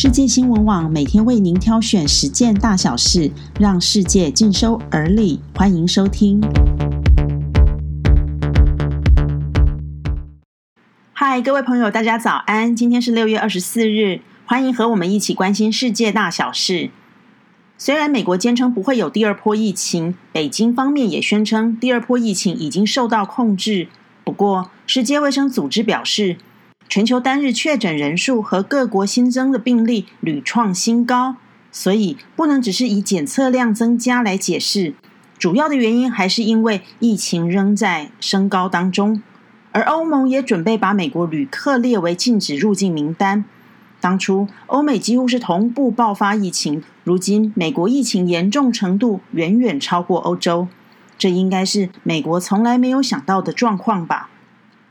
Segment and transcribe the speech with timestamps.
[0.00, 5.40] 世界新闻网每天为您挑选十件大小事，让世界尽收耳里。
[5.56, 6.40] 欢迎收听。
[11.12, 12.76] 嗨，各位朋友，大家早安！
[12.76, 16.90] 今天是六月二十四日，欢迎和我们一起关心世界大小事。
[17.76, 23.88] 虽然美国坚称不会有第二波疫情，北京方面也宣称第二波疫情已经受到控制。
[24.22, 26.36] 不过，世界卫生组织表示。
[26.88, 31.36] 全球单日确诊人数和各国新增的病例屡创新高，
[31.70, 34.94] 所以不能只是以检测量增加来解释。
[35.38, 39.22] 主要的原因还是因为疫情仍在升高当中，
[39.72, 43.44] 而欧盟也准备把美国旅客列为禁止入境名单。
[44.00, 50.68] 当初欧美几乎是同步爆发疫情，如今美国疫情严重程度远远超过欧洲，
[51.18, 54.30] 这应该是美国从来没有想到的状况吧。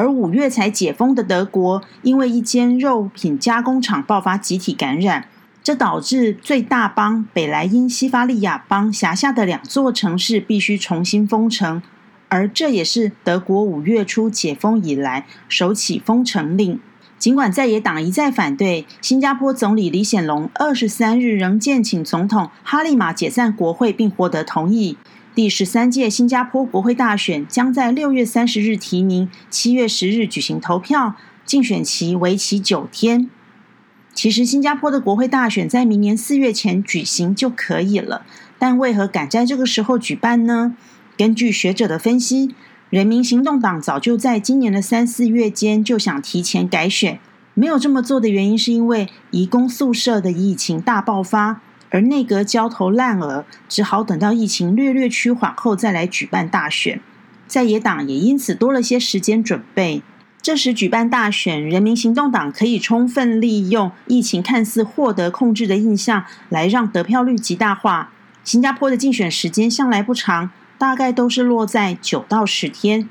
[0.00, 5.28] 而五月才解封的德国，因为一间肉品加工厂爆发集体感染，
[5.62, 11.82] 这导致最大邦北莱茵西法利亚邦辖下的两座城市必须重新封城，
[12.30, 16.80] 而这也是德国五月初解封以来首起封城令。
[17.18, 24.96] 尽管在野党一再反对，新加坡总理李显龙二十三日仍建请总统哈利马解散国会，并获得同意。
[25.32, 31.14] 第十三届新加坡国会大选将在六月三十日提名，七月十日举行投票，
[31.46, 33.30] 竞选期为期九天。
[34.12, 38.26] 其实，新加坡的国会大选在明年四月前举行就可以了，
[38.58, 40.74] 但为何赶在这个时候举办呢？
[41.16, 42.52] 根据学者的分析，
[42.90, 47.20] 人民行动党早就在今年的三四月间就想提前改选，
[47.54, 51.62] 没有这么做的原因是因为移工宿舍的疫情大爆发。
[51.90, 57.00] 而内阁焦头烂额，只好等到疫情略略趋缓后再来举办大选。
[57.46, 60.02] 在野党也因此多了些时间准备。
[60.42, 68.10] 这时举办大选，人民行动党可以充分利用疫情看似获得控制的印象，来让得票率极大化。
[68.42, 73.10] 新加坡的竞选时间向来不长，大概都是落在九到十天。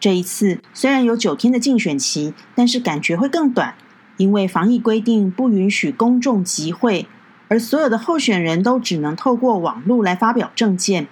[0.00, 3.74] 这一次虽然有九天的竞选期，但是感觉会更短，
[4.16, 7.06] 因为防疫规定不允许公众集会。
[7.52, 11.06] 而所有的候选人都只能透过网络来发表政见，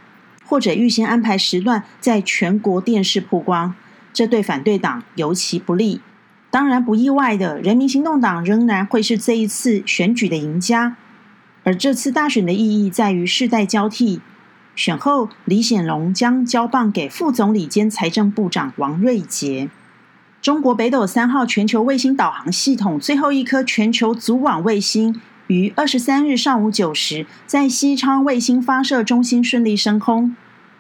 [0.47, 3.75] 或者预先安排时段在全国电视曝光，
[4.15, 6.01] 这对反对党尤其不利。
[6.51, 10.97] 当然，不意外的，人民行动党仍然会是这一次选举的赢家。
[11.63, 14.23] 而这次大选的意义在于世代交替，
[14.75, 19.69] 选后李显龙将交棒给副总理兼财政部长王瑞杰。
[20.41, 25.21] 中国北斗三号全球卫星导航系统最后一颗全球组网卫星。
[25.51, 30.37] 于二十三日上午九时，在西昌卫星发射中心顺利升空。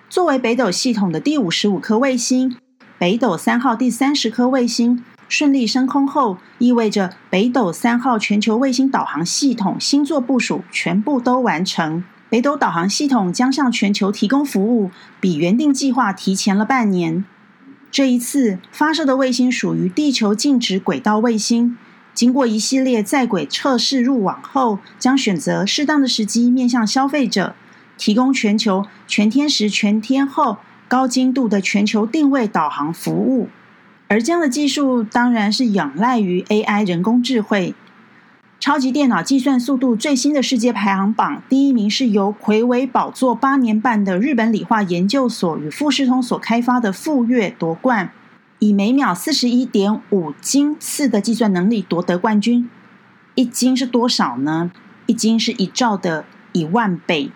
[0.08, 2.56] 作为北斗系统的第五十五颗卫星，
[2.96, 12.04] 北斗三号第三十颗卫星顺利升空后，意味着北斗三号全球卫星导航系统星座部署全部都完成。
[12.28, 17.24] 北斗导航系统将向全球提供服务，比原定计划提前了半年。
[17.90, 21.76] 这一次发射的卫星属于地球静止轨道卫星。
[22.20, 27.54] 经过一系列在轨测试入网后，将选择适当的时机面向消费者，
[27.96, 33.48] 提供全球全天时、全天候、高精度的全球定位导航服务。
[34.08, 37.74] 而这样的技术当然是仰赖于 AI 人工智慧。
[38.58, 48.12] 超级电脑计算速度最新的世界排行榜，第一名是由魁伟宝座八年半的日本理化研究所与富士通所开发的富岳夺冠。
[48.60, 52.68] 以每秒四十一点五斤次的计算能力夺得冠军，
[53.34, 54.70] 一斤是多少呢？
[55.06, 57.32] 一斤是一兆的一万倍，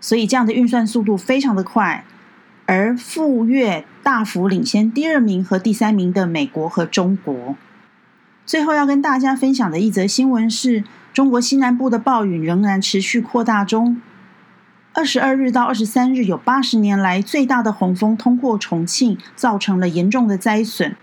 [0.00, 2.04] 所以这样的运算速度非常的快。
[2.66, 7.56] 而富越大幅领先第二名和第三名的美国和中国。
[8.46, 14.00] 最后要跟大家分享的一则新闻是，中国西南部的暴雨仍然持续扩大中。
[14.96, 20.94] 二十二日到二十三日，有八十年来最大的洪峰通过重庆，造成了严重的灾损。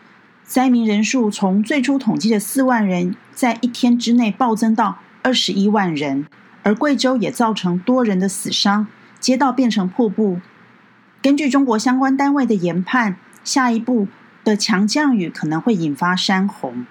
[0.45, 6.25] 灾民人数从最初统计的四万人，在一天之内暴增到二十一万人。
[6.63, 8.87] 而贵州也造成多人的死伤，
[9.19, 10.39] 街道变成瀑布。
[11.21, 14.07] 根据中国相关单位的研判，下一步
[14.45, 16.85] 的强降雨可能会引发山洪。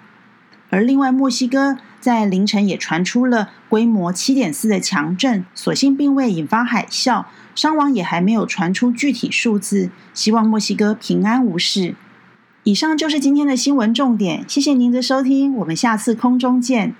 [0.69, 1.77] 而另外，墨西哥。
[2.01, 7.25] 在凌晨也传出了规模七点四的强震，所幸并未引发海啸，
[7.55, 9.91] 伤亡也还没有传出具体数字。
[10.13, 11.95] 希望墨西哥平安无事。
[12.63, 16.95] 以上就是今天的新闻重点，谢谢您的收听，我们下次空中见。